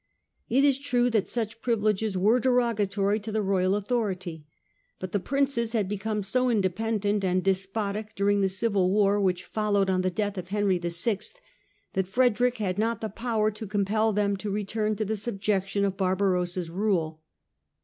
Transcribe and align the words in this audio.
It 0.49 0.63
is 0.63 0.79
true 0.79 1.11
that 1.11 1.27
such 1.27 1.61
privileges 1.61 2.17
were 2.17 2.39
derogatory 2.39 3.19
to 3.19 3.31
the 3.31 3.43
royal 3.43 3.75
authority; 3.75 4.47
but 4.99 5.11
the 5.11 5.19
Princes 5.19 5.73
had 5.73 5.87
become 5.87 6.23
so 6.23 6.49
inde 6.49 6.75
pendent 6.75 7.23
and 7.23 7.43
despotic 7.43 8.15
during 8.15 8.41
the 8.41 8.49
civil 8.49 8.89
war 8.89 9.21
which 9.21 9.45
followed 9.45 9.91
on 9.91 10.01
the 10.01 10.09
death 10.09 10.39
of 10.39 10.47
Henry 10.47 10.79
VI, 10.79 11.19
that 11.93 12.07
Frederick 12.07 12.57
had 12.57 12.79
not 12.79 12.99
the 12.99 13.09
power 13.09 13.51
to 13.51 13.67
compel 13.67 14.11
them 14.11 14.35
to 14.37 14.49
return 14.49 14.95
to 14.95 15.05
the 15.05 15.15
subjection 15.15 15.85
of 15.85 15.97
Barbarossa's 15.97 16.71
rule. 16.71 17.21